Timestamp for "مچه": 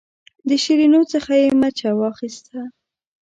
1.61-1.89